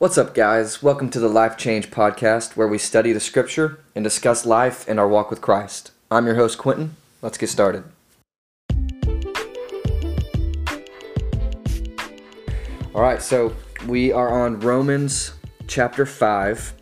[0.00, 0.80] What's up, guys?
[0.80, 5.00] Welcome to the Life Change Podcast, where we study the scripture and discuss life and
[5.00, 5.90] our walk with Christ.
[6.08, 6.94] I'm your host, Quentin.
[7.20, 7.82] Let's get started.
[12.94, 13.56] All right, so
[13.88, 15.32] we are on Romans
[15.66, 16.74] chapter 5.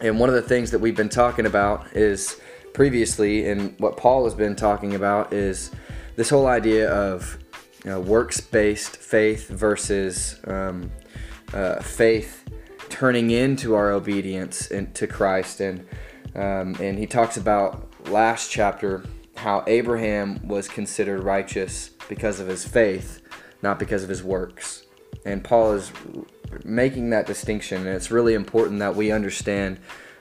[0.00, 2.40] And one of the things that we've been talking about is
[2.72, 5.72] previously, and what Paul has been talking about, is
[6.14, 7.36] this whole idea of
[7.84, 10.38] you know, works based faith versus.
[10.46, 10.92] Um,
[11.52, 12.44] uh, faith
[12.88, 15.60] turning into our obedience in, to Christ.
[15.60, 15.86] And,
[16.34, 19.04] um, and he talks about last chapter
[19.36, 23.22] how Abraham was considered righteous because of his faith,
[23.62, 24.84] not because of his works.
[25.24, 25.92] And Paul is
[26.64, 29.78] making that distinction, and it's really important that we understand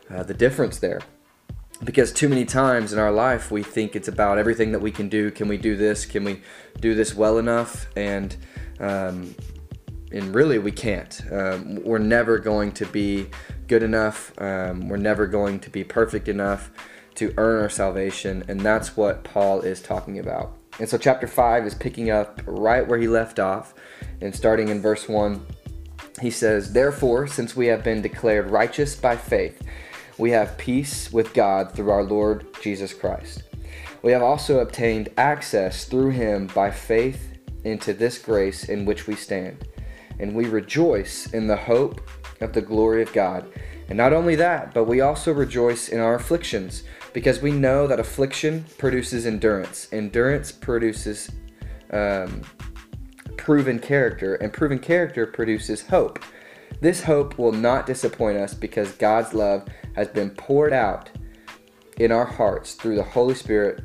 [0.09, 1.01] uh, the difference there.
[1.83, 5.09] Because too many times in our life, we think it's about everything that we can
[5.09, 5.29] do.
[5.29, 6.05] Can we do this?
[6.05, 6.41] Can we
[6.79, 7.87] do this well enough?
[7.95, 8.35] And
[8.79, 9.35] um,
[10.11, 11.21] and really we can't.
[11.31, 13.27] Um, we're never going to be
[13.67, 14.31] good enough.
[14.41, 16.71] Um, we're never going to be perfect enough
[17.15, 20.53] to earn our salvation, and that's what Paul is talking about.
[20.79, 23.73] And so, chapter 5 is picking up right where he left off,
[24.21, 25.43] and starting in verse 1,
[26.21, 29.63] he says, Therefore, since we have been declared righteous by faith,
[30.17, 33.43] we have peace with God through our Lord Jesus Christ.
[34.03, 39.15] We have also obtained access through him by faith into this grace in which we
[39.15, 39.65] stand
[40.19, 42.01] and we rejoice in the hope
[42.41, 43.47] of the glory of God.
[43.89, 47.99] And not only that, but we also rejoice in our afflictions, because we know that
[47.99, 49.87] affliction produces endurance.
[49.91, 51.31] Endurance produces
[51.91, 52.41] um,
[53.37, 56.19] proven character, and proven character produces hope.
[56.81, 61.09] This hope will not disappoint us because God's love has been poured out
[61.97, 63.83] in our hearts through the Holy Spirit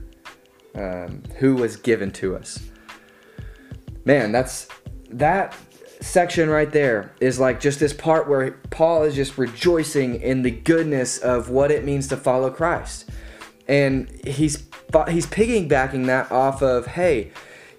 [0.75, 2.59] um, who was given to us.
[4.05, 4.69] Man, that's
[5.11, 5.57] that
[6.03, 10.51] section right there is like just this part where Paul is just rejoicing in the
[10.51, 13.09] goodness of what it means to follow Christ.
[13.69, 14.67] And he's
[15.09, 17.31] he's piggybacking that off of, hey,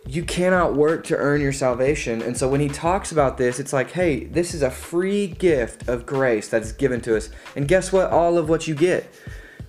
[0.07, 2.21] you cannot work to earn your salvation.
[2.21, 5.87] And so when he talks about this, it's like, hey, this is a free gift
[5.87, 7.29] of grace that is given to us.
[7.55, 8.09] And guess what?
[8.09, 9.13] All of what you get.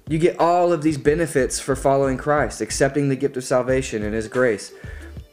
[0.08, 4.14] You get all of these benefits for following Christ, accepting the gift of salvation and
[4.14, 4.72] his grace.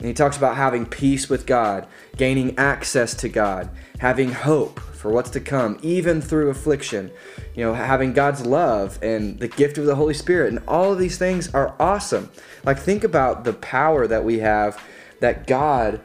[0.01, 1.85] And he talks about having peace with God,
[2.17, 3.69] gaining access to God,
[3.99, 7.11] having hope for what's to come, even through affliction,
[7.53, 10.53] you know, having God's love and the gift of the Holy Spirit.
[10.53, 12.31] And all of these things are awesome.
[12.63, 14.83] Like, think about the power that we have
[15.19, 16.01] that God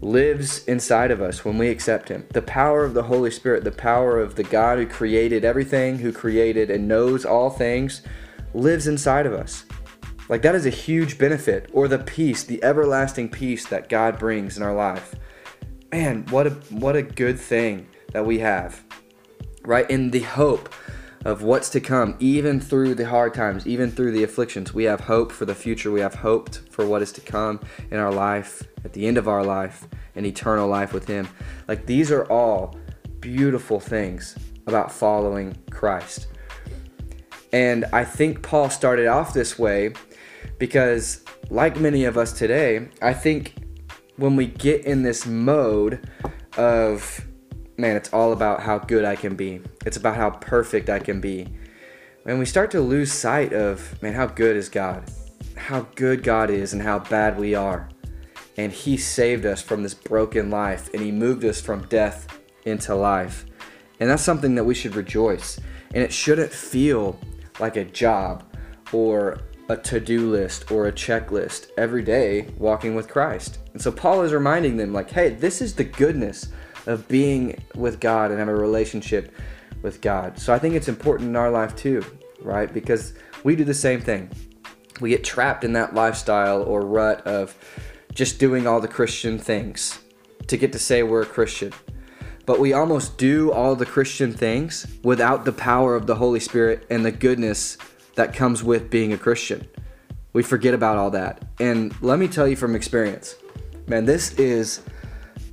[0.00, 2.28] lives inside of us when we accept Him.
[2.30, 6.12] The power of the Holy Spirit, the power of the God who created everything, who
[6.12, 8.02] created and knows all things,
[8.54, 9.64] lives inside of us.
[10.30, 14.56] Like that is a huge benefit, or the peace, the everlasting peace that God brings
[14.56, 15.16] in our life.
[15.90, 18.84] Man, what a what a good thing that we have.
[19.64, 19.90] Right?
[19.90, 20.72] In the hope
[21.24, 24.72] of what's to come, even through the hard times, even through the afflictions.
[24.72, 25.90] We have hope for the future.
[25.90, 27.60] We have hoped for what is to come
[27.90, 31.28] in our life, at the end of our life, and eternal life with Him.
[31.66, 32.76] Like these are all
[33.18, 34.36] beautiful things
[34.68, 36.28] about following Christ.
[37.52, 39.92] And I think Paul started off this way
[40.58, 43.54] because, like many of us today, I think
[44.16, 46.08] when we get in this mode
[46.56, 47.26] of,
[47.76, 51.20] man, it's all about how good I can be, it's about how perfect I can
[51.20, 51.48] be,
[52.26, 55.10] and we start to lose sight of, man, how good is God?
[55.56, 57.88] How good God is and how bad we are.
[58.58, 62.94] And He saved us from this broken life and He moved us from death into
[62.94, 63.46] life.
[64.00, 65.58] And that's something that we should rejoice.
[65.94, 67.18] And it shouldn't feel
[67.58, 68.44] like a job
[68.92, 69.38] or
[69.70, 73.58] a to do list or a checklist every day walking with Christ.
[73.72, 76.48] And so Paul is reminding them, like, hey, this is the goodness
[76.86, 79.32] of being with God and have a relationship
[79.82, 80.40] with God.
[80.40, 82.04] So I think it's important in our life too,
[82.42, 82.72] right?
[82.72, 83.14] Because
[83.44, 84.28] we do the same thing.
[85.00, 87.56] We get trapped in that lifestyle or rut of
[88.12, 90.00] just doing all the Christian things
[90.48, 91.72] to get to say we're a Christian.
[92.44, 96.86] But we almost do all the Christian things without the power of the Holy Spirit
[96.90, 97.78] and the goodness
[98.14, 99.66] that comes with being a Christian.
[100.32, 101.44] We forget about all that.
[101.58, 103.36] And let me tell you from experience,
[103.86, 104.82] man, this is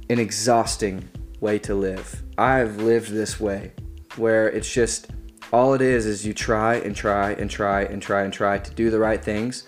[0.09, 1.07] an exhausting
[1.39, 2.23] way to live.
[2.37, 3.73] I've lived this way
[4.15, 5.07] where it's just
[5.51, 8.71] all it is is you try and try and try and try and try to
[8.71, 9.67] do the right things,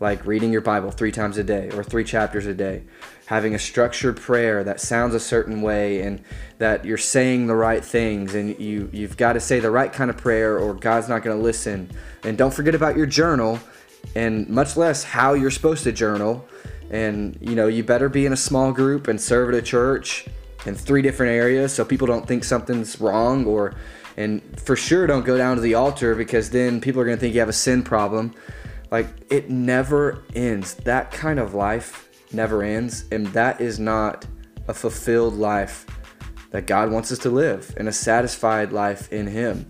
[0.00, 2.84] like reading your Bible three times a day or three chapters a day,
[3.28, 6.18] having a structured prayer that sounds a certain way and
[6.56, 10.08] that you're saying the right things and you you've got to say the right kind
[10.08, 11.90] of prayer or God's not going to listen.
[12.24, 13.60] And don't forget about your journal
[14.14, 16.48] and much less how you're supposed to journal.
[16.90, 20.26] And you know, you better be in a small group and serve at a church
[20.64, 23.74] in three different areas so people don't think something's wrong or
[24.16, 27.20] and for sure don't go down to the altar because then people are going to
[27.20, 28.34] think you have a sin problem
[28.90, 34.26] like it never ends that kind of life never ends and that is not
[34.68, 35.86] a fulfilled life
[36.50, 39.66] that god wants us to live and a satisfied life in him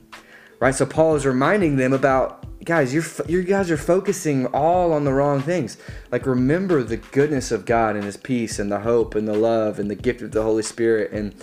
[0.61, 5.05] right so paul is reminding them about guys, you're you guys are focusing all on
[5.05, 5.79] the wrong things.
[6.13, 9.79] Like remember the goodness of God and His peace and the hope and the love
[9.79, 11.35] and the gift of the Holy Spirit and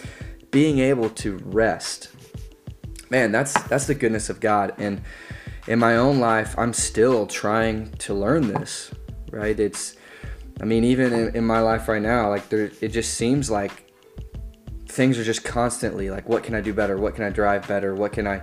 [0.51, 2.09] being able to rest.
[3.09, 4.75] Man, that's that's the goodness of God.
[4.77, 5.01] And
[5.67, 8.91] in my own life, I'm still trying to learn this.
[9.31, 9.59] Right?
[9.59, 9.95] It's,
[10.61, 13.91] I mean, even in, in my life right now, like there, it just seems like
[14.87, 16.97] things are just constantly like, what can I do better?
[16.97, 17.93] What can I drive better?
[17.93, 18.41] What can I,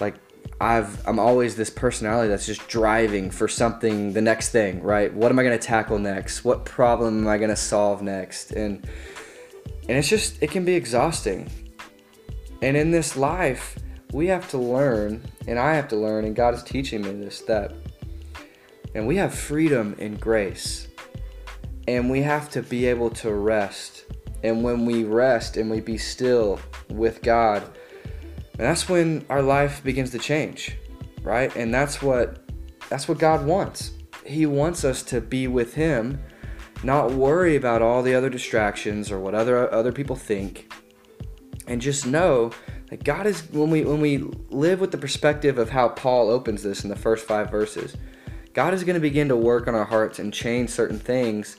[0.00, 0.14] like
[0.60, 5.12] I've I'm always this personality that's just driving for something the next thing, right?
[5.12, 6.44] What am I to tackle next?
[6.44, 8.52] What problem am I to solve next?
[8.52, 8.86] And
[9.88, 11.50] and it's just it can be exhausting.
[12.62, 13.78] And in this life,
[14.12, 17.42] we have to learn, and I have to learn, and God is teaching me this
[17.42, 17.74] that
[18.96, 20.85] and we have freedom and grace.
[21.88, 24.04] And we have to be able to rest.
[24.42, 27.62] And when we rest and we be still with God,
[28.56, 30.76] that's when our life begins to change,
[31.22, 31.54] right?
[31.56, 32.42] And that's what
[32.88, 33.92] that's what God wants.
[34.24, 36.22] He wants us to be with him,
[36.82, 40.72] not worry about all the other distractions or what other other people think.
[41.66, 42.52] And just know
[42.90, 44.18] that God is when we when we
[44.50, 47.96] live with the perspective of how Paul opens this in the first 5 verses.
[48.54, 51.58] God is going to begin to work on our hearts and change certain things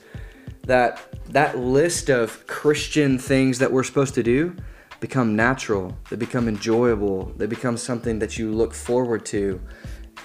[0.68, 1.00] that
[1.30, 4.54] that list of Christian things that we're supposed to do
[5.00, 9.60] become natural, they become enjoyable, they become something that you look forward to,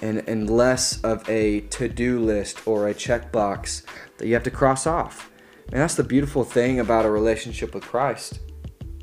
[0.02, 3.84] and, and less of a to do list or a checkbox
[4.18, 5.30] that you have to cross off.
[5.72, 8.40] And that's the beautiful thing about a relationship with Christ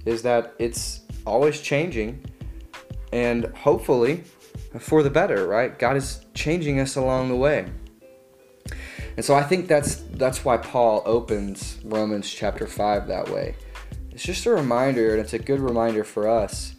[0.06, 2.24] is that it's always changing
[3.12, 4.24] and hopefully
[4.80, 5.78] for the better, right?
[5.78, 7.68] God is changing us along the way.
[9.18, 13.56] And so I think that's that's why Paul opens Romans chapter 5 that way
[14.12, 16.76] it's just a reminder, and it's a good reminder for us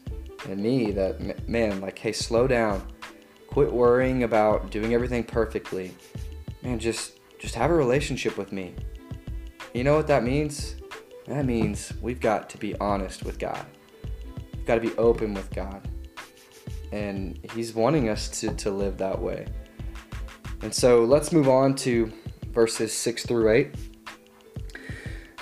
[0.48, 2.86] and me that, man, like, hey, slow down.
[3.48, 5.94] Quit worrying about doing everything perfectly.
[6.62, 8.74] Man, just just have a relationship with me.
[9.74, 10.76] You know what that means?
[11.26, 13.66] That means we've got to be honest with God.
[14.54, 15.86] We've got to be open with God.
[16.92, 19.46] And He's wanting us to, to live that way.
[20.62, 22.12] And so let's move on to
[22.52, 23.74] verses 6 through 8.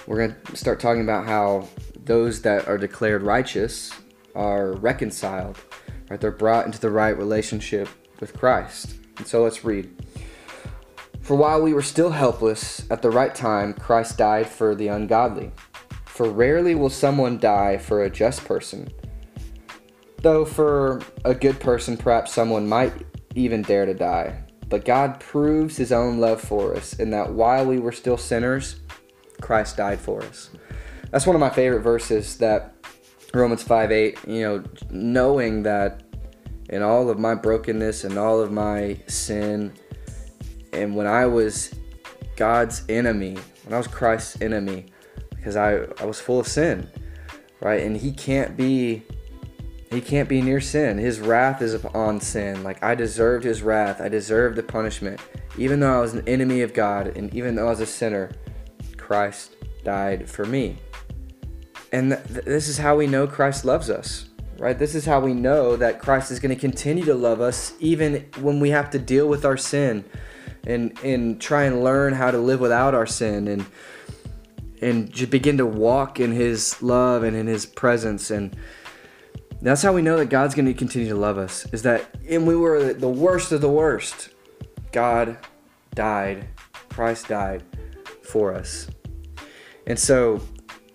[0.07, 1.69] We're going to start talking about how
[2.05, 3.93] those that are declared righteous
[4.35, 5.59] are reconciled,
[6.09, 6.21] right?
[6.21, 8.97] They're brought into the right relationship with Christ.
[9.19, 9.91] And so let's read.
[11.21, 15.53] For while we were still helpless, at the right time, Christ died for the ungodly.
[16.07, 18.89] For rarely will someone die for a just person.
[20.23, 22.93] Though for a good person, perhaps someone might
[23.35, 24.43] even dare to die.
[24.71, 28.81] But God proves his own love for us in that while we were still sinners,
[29.43, 30.51] Christ died for us
[31.11, 32.75] that's one of my favorite verses that
[33.35, 36.03] Romans 5 8, you know, knowing that
[36.69, 39.73] in all of my brokenness and all of my sin,
[40.73, 41.75] and when I was
[42.37, 44.87] God's enemy, when I was Christ's enemy,
[45.31, 46.89] because I, I was full of sin,
[47.61, 47.83] right?
[47.83, 49.03] And He can't be.
[49.91, 50.99] He can't be near sin.
[50.99, 52.63] His wrath is upon sin.
[52.63, 54.01] Like I deserved his wrath.
[54.01, 55.21] I deserved the punishment.
[55.59, 58.31] Even though I was an enemy of God and even though I was a sinner,
[58.97, 60.79] Christ died for me.
[61.93, 64.29] And th- this is how we know Christ loves us,
[64.59, 64.79] right?
[64.79, 68.27] This is how we know that Christ is going to continue to love us even
[68.41, 70.05] when we have to deal with our sin
[70.65, 73.67] and and try and learn how to live without our sin and
[74.83, 78.55] and just begin to walk in his love and in his presence and
[79.63, 82.47] that's how we know that God's going to continue to love us is that when
[82.47, 84.31] we were the worst of the worst
[84.93, 85.37] God
[85.95, 86.47] died
[86.89, 87.63] Christ died
[88.23, 88.89] for us
[89.87, 90.41] and so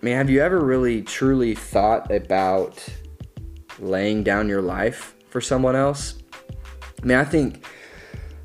[0.00, 2.86] I mean, have you ever really truly thought about
[3.78, 6.16] laying down your life for someone else?
[7.02, 7.64] I mean, I think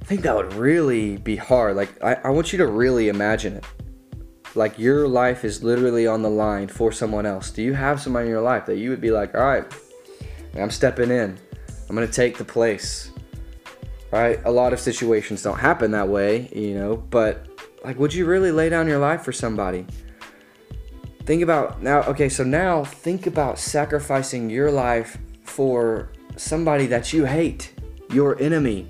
[0.02, 1.76] I think that would really be hard.
[1.76, 3.66] Like, I, I want you to really imagine it.
[4.56, 7.52] Like, your life is literally on the line for someone else.
[7.52, 9.72] Do you have somebody in your life that you would be like, all right,
[10.56, 11.38] I'm stepping in,
[11.90, 13.12] I'm gonna take the place?
[14.12, 14.40] Right?
[14.46, 17.48] A lot of situations don't happen that way, you know, but
[17.84, 19.86] like, would you really lay down your life for somebody?
[21.26, 27.26] Think about now, okay, so now think about sacrificing your life for somebody that you
[27.26, 27.74] hate,
[28.12, 28.90] your enemy.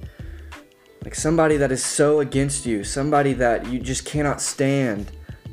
[1.03, 5.12] Like somebody that is so against you, somebody that you just cannot stand,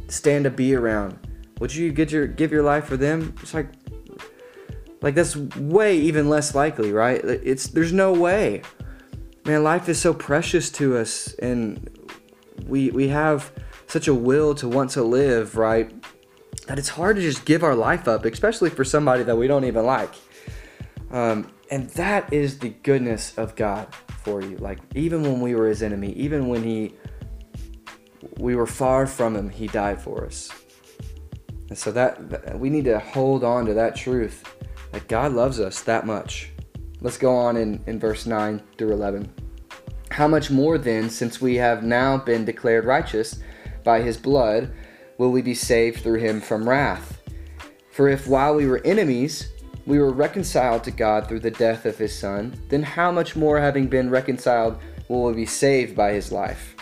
[0.08, 1.18] stand to be around.
[1.58, 3.34] Would you give your give your life for them?
[3.42, 3.68] It's like
[5.00, 7.22] like that's way even less likely, right?
[7.24, 8.62] It's there's no way.
[9.44, 11.88] Man, life is so precious to us and
[12.66, 13.52] we we have
[13.86, 15.90] such a will to want to live, right?
[16.66, 19.64] That it's hard to just give our life up, especially for somebody that we don't
[19.64, 20.12] even like.
[21.10, 24.56] Um, and that is the goodness of God for you.
[24.58, 26.94] Like even when we were his enemy, even when he
[28.38, 30.50] we were far from him, he died for us.
[31.68, 34.44] And so that, that we need to hold on to that truth
[34.92, 36.50] that God loves us that much.
[37.00, 39.32] Let's go on in, in verse 9 through 11.
[40.10, 43.40] How much more then, since we have now been declared righteous
[43.84, 44.72] by his blood,
[45.16, 47.20] will we be saved through him from wrath?
[47.90, 49.52] For if while we were enemies,
[49.86, 53.58] we were reconciled to God through the death of his Son, then how much more,
[53.58, 54.78] having been reconciled,
[55.08, 56.74] will we be saved by his life?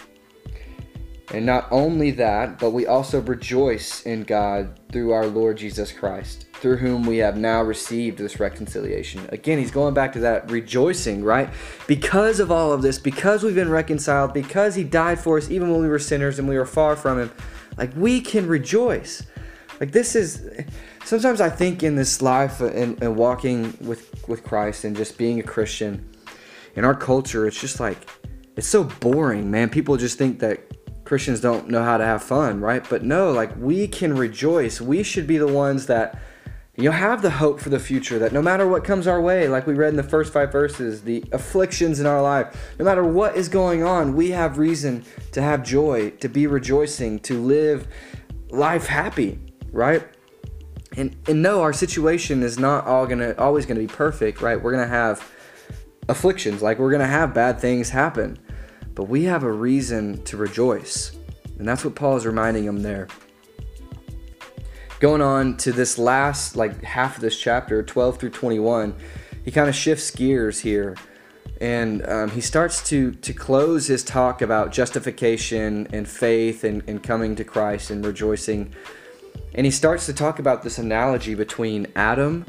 [1.35, 6.47] And not only that, but we also rejoice in God through our Lord Jesus Christ,
[6.55, 9.29] through whom we have now received this reconciliation.
[9.31, 11.51] Again, he's going back to that rejoicing, right?
[11.89, 15.71] Because of all of this, because we've been reconciled, because he died for us even
[15.71, 17.33] when we were sinners and we were far from him,
[17.77, 19.25] like we can rejoice.
[19.81, 20.49] Like this is
[21.05, 25.39] sometimes I think in this life and, and walking with with Christ and just being
[25.41, 26.09] a Christian
[26.77, 28.09] in our culture, it's just like
[28.57, 29.69] it's so boring, man.
[29.69, 30.66] People just think that
[31.07, 32.85] Christians don't know how to have fun, right?
[32.89, 34.81] But no, like we can rejoice.
[34.81, 36.21] We should be the ones that
[36.77, 39.49] you know have the hope for the future that no matter what comes our way,
[39.49, 43.05] like we read in the first 5 verses, the afflictions in our life, no matter
[43.05, 47.89] what is going on, we have reason to have joy, to be rejoicing, to live
[48.51, 49.39] life happy,
[49.73, 50.07] right?
[50.97, 54.61] And and no, our situation is not all to always to be perfect, right?
[54.61, 55.33] We're to have
[56.09, 58.39] afflictions, like we're to have bad things happen
[58.97, 61.17] but we have a reason to rejoice.
[61.59, 63.07] And that's what Paul is reminding them there.
[64.99, 68.97] Going on to this last, like half of this chapter, 12 through 21,
[69.45, 70.97] he kind of shifts gears here.
[71.61, 77.03] And um, he starts to, to close his talk about justification and faith and, and
[77.03, 78.75] coming to Christ and rejoicing.
[79.55, 82.47] And he starts to talk about this analogy between Adam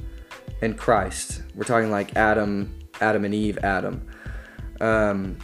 [0.62, 1.42] and Christ.
[1.56, 4.08] We're talking like Adam, Adam and Eve, Adam.
[4.80, 5.38] Um,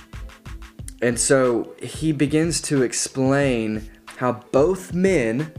[1.03, 5.51] and so he begins to explain how both men,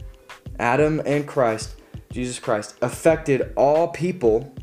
[0.59, 4.55] Adam and Christ, Jesus Christ, affected all people.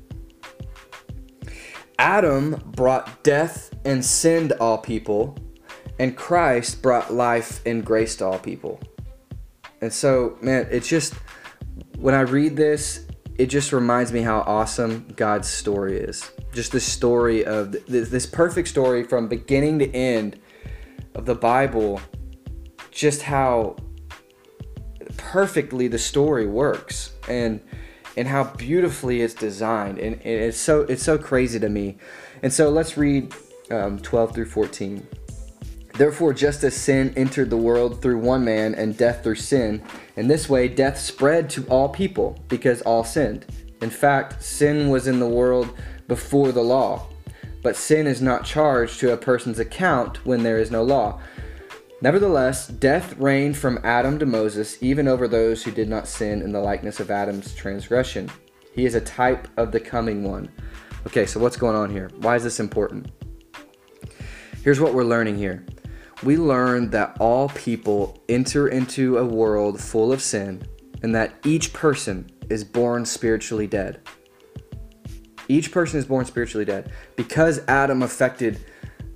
[1.99, 5.37] Adam brought death and sin to all people,
[5.99, 8.79] and Christ brought life and grace to all people.
[9.81, 11.13] And so, man, it's just
[11.99, 13.05] when I read this,
[13.37, 16.31] it just reminds me how awesome God's story is.
[16.53, 20.39] Just the story of this perfect story from beginning to end
[21.15, 22.01] of the Bible
[22.91, 23.75] just how
[25.17, 27.61] perfectly the story works and
[28.17, 29.97] and how beautifully it's designed.
[29.97, 31.97] And, and it's so it's so crazy to me.
[32.43, 33.33] And so let's read
[33.69, 35.07] um, 12 through 14
[35.93, 39.81] therefore just as sin entered the world through one man and death through sin
[40.15, 43.45] in this way death spread to all people because all sinned.
[43.81, 45.73] In fact sin was in the world
[46.07, 47.07] before the law
[47.61, 51.19] but sin is not charged to a person's account when there is no law.
[52.01, 56.51] Nevertheless, death reigned from Adam to Moses, even over those who did not sin in
[56.51, 58.29] the likeness of Adam's transgression.
[58.73, 60.49] He is a type of the coming one.
[61.05, 62.09] Okay, so what's going on here?
[62.17, 63.11] Why is this important?
[64.63, 65.65] Here's what we're learning here.
[66.23, 70.63] We learn that all people enter into a world full of sin
[71.01, 73.99] and that each person is born spiritually dead.
[75.51, 76.91] Each person is born spiritually dead.
[77.17, 78.59] Because Adam affected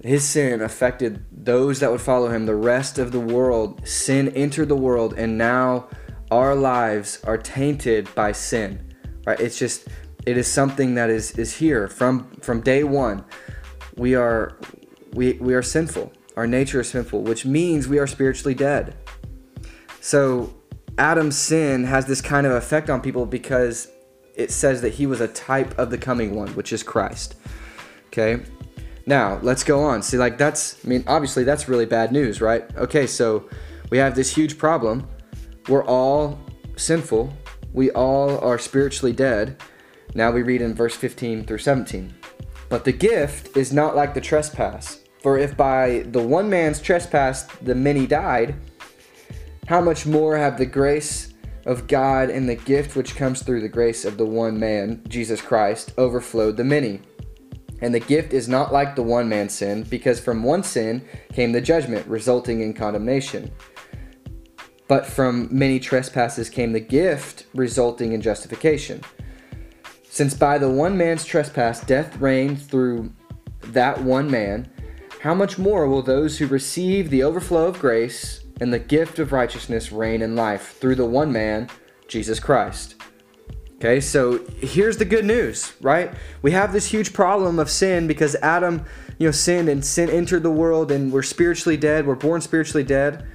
[0.03, 4.69] his sin affected those that would follow him, the rest of the world, sin entered
[4.69, 5.87] the world, and now
[6.29, 8.93] our lives are tainted by sin.
[9.25, 9.39] Right?
[9.39, 9.87] It's just
[10.25, 13.23] it is something that is is here from from day one.
[13.95, 14.59] We are
[15.13, 16.11] we we are sinful.
[16.35, 18.95] Our nature is sinful, which means we are spiritually dead.
[20.01, 20.53] So
[20.97, 23.89] Adam's sin has this kind of effect on people because
[24.35, 27.35] it says that he was a type of the coming one, which is Christ.
[28.07, 28.43] Okay?
[29.05, 30.01] Now, let's go on.
[30.01, 32.63] See, like, that's, I mean, obviously, that's really bad news, right?
[32.75, 33.49] Okay, so
[33.89, 35.07] we have this huge problem.
[35.67, 36.39] We're all
[36.75, 37.33] sinful,
[37.75, 39.61] we all are spiritually dead.
[40.13, 42.13] Now we read in verse 15 through 17.
[42.69, 45.01] But the gift is not like the trespass.
[45.21, 48.55] For if by the one man's trespass the many died,
[49.67, 51.33] how much more have the grace
[51.65, 55.41] of God and the gift which comes through the grace of the one man, Jesus
[55.41, 57.01] Christ, overflowed the many.
[57.81, 61.03] And the gift is not like the one man's sin, because from one sin
[61.33, 63.51] came the judgment, resulting in condemnation.
[64.87, 69.01] But from many trespasses came the gift resulting in justification.
[70.07, 73.11] Since by the one man's trespass death reigned through
[73.61, 74.71] that one man,
[75.21, 79.31] how much more will those who receive the overflow of grace and the gift of
[79.31, 81.69] righteousness reign in life through the one man,
[82.07, 82.95] Jesus Christ?
[83.75, 86.13] Okay, so here's the good news, right?
[86.41, 88.85] We have this huge problem of sin because Adam,
[89.19, 92.85] you know, sinned and sin entered the world and we're spiritually dead, we're born spiritually
[92.85, 93.27] dead.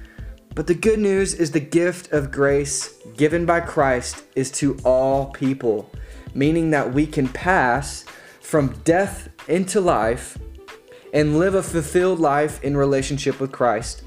[0.55, 5.27] But the good news is the gift of grace given by Christ is to all
[5.27, 5.89] people,
[6.33, 8.03] meaning that we can pass
[8.41, 10.37] from death into life
[11.13, 14.03] and live a fulfilled life in relationship with Christ.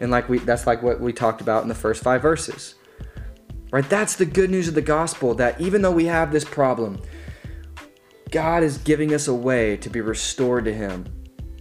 [0.00, 2.74] And like we that's like what we talked about in the first 5 verses.
[3.70, 3.88] Right?
[3.88, 7.02] That's the good news of the gospel that even though we have this problem,
[8.30, 11.04] God is giving us a way to be restored to him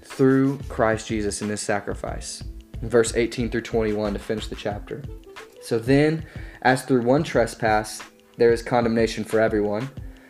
[0.04, 2.44] through Christ Jesus in his sacrifice
[2.82, 5.04] verse 18 through 21 to finish the chapter.
[5.62, 6.26] So then,
[6.62, 8.02] as through one trespass
[8.38, 9.90] there is condemnation for everyone,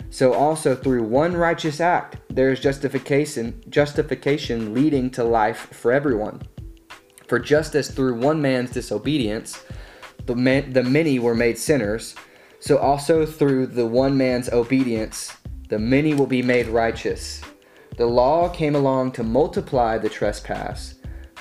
[0.10, 6.42] so also through one righteous act there is justification justification leading to life for everyone.
[7.28, 9.64] For just as through one man's disobedience
[10.26, 12.16] the, man, the many were made sinners,
[12.60, 15.36] so also through the one man's obedience
[15.70, 17.42] the many will be made righteous.
[17.98, 20.96] The law came along to multiply the trespass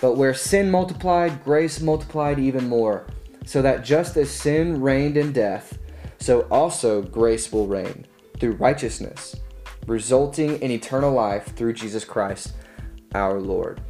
[0.04, 3.06] but where sin multiplied, grace multiplied even more,
[3.46, 5.78] so that just as sin reigned in death,
[6.18, 8.04] so also grace will reign
[8.38, 9.34] through righteousness,
[9.86, 12.52] resulting in eternal life through Jesus Christ
[13.14, 13.80] our Lord.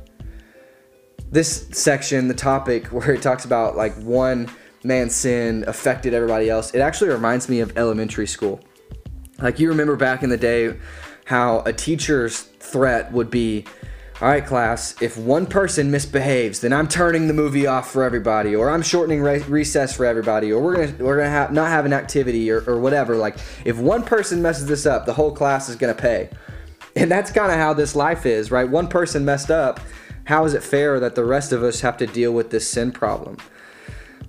[1.34, 4.48] This section, the topic where it talks about like one
[4.84, 8.60] man's sin affected everybody else, it actually reminds me of elementary school.
[9.40, 10.76] Like you remember back in the day
[11.24, 13.64] how a teacher's threat would be
[14.22, 18.54] all right, class, if one person misbehaves, then I'm turning the movie off for everybody,
[18.54, 21.84] or I'm shortening re- recess for everybody, or we're gonna we're gonna have not have
[21.84, 23.16] an activity or, or whatever.
[23.16, 26.30] Like, if one person messes this up, the whole class is gonna pay,
[26.94, 28.68] and that's kind of how this life is, right?
[28.68, 29.80] One person messed up.
[30.24, 32.92] How is it fair that the rest of us have to deal with this sin
[32.92, 33.36] problem?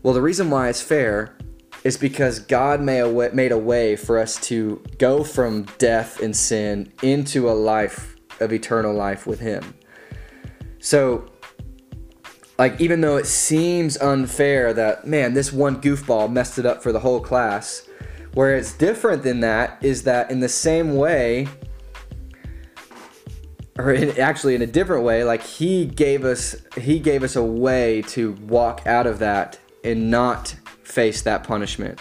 [0.04, 1.36] Well, the reason why it's fair
[1.84, 7.50] is because God made a way for us to go from death and sin into
[7.50, 9.76] a life of eternal life with Him.
[10.80, 11.26] So,
[12.58, 16.92] like, even though it seems unfair that, man, this one goofball messed it up for
[16.92, 17.88] the whole class,
[18.34, 21.48] where it's different than that is that in the same way,
[23.78, 27.44] or in, actually in a different way, like he gave us he gave us a
[27.44, 32.00] way to walk out of that and not face that punishment.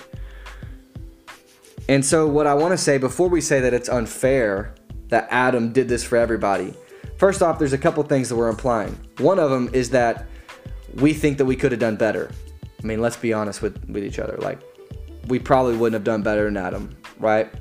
[1.89, 4.75] And so what I want to say before we say that it's unfair
[5.09, 6.75] that Adam did this for everybody.
[7.19, 8.99] First off, there's a couple things that we're implying.
[9.19, 10.27] One of them is that
[10.95, 12.31] we think that we could have done better.
[12.83, 14.37] I mean, let's be honest with, with each other.
[14.39, 14.61] Like,
[15.29, 17.53] we probably wouldn't have done better than Adam, right?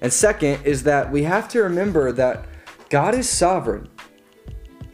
[0.00, 2.46] And second is that we have to remember that
[2.92, 3.88] God is sovereign.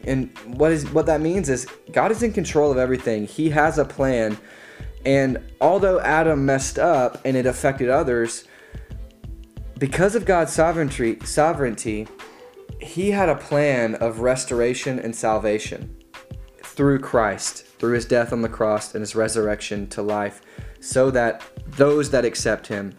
[0.04, 3.26] And what is what that means is God is in control of everything.
[3.26, 4.38] He has a plan.
[5.04, 8.44] And although Adam messed up and it affected others,
[9.80, 12.06] because of God's sovereignty, sovereignty,
[12.80, 15.92] he had a plan of restoration and salvation
[16.62, 20.40] through Christ, through his death on the cross and his resurrection to life,
[20.78, 22.96] so that those that accept him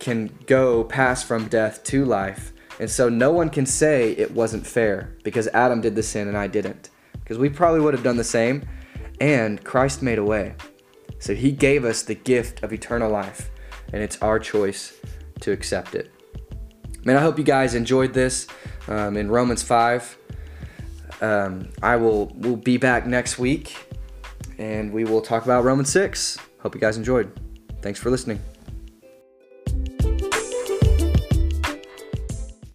[0.00, 2.51] can go pass from death to life.
[2.82, 6.36] And so no one can say it wasn't fair because Adam did the sin and
[6.36, 6.90] I didn't.
[7.12, 8.68] Because we probably would have done the same,
[9.20, 10.56] and Christ made a way.
[11.20, 13.52] So he gave us the gift of eternal life,
[13.92, 14.94] and it's our choice
[15.42, 16.10] to accept it.
[17.04, 18.48] Man, I hope you guys enjoyed this
[18.88, 20.18] um, in Romans 5.
[21.20, 23.76] Um, I will will be back next week
[24.58, 26.36] and we will talk about Romans 6.
[26.58, 27.30] Hope you guys enjoyed.
[27.80, 28.40] Thanks for listening.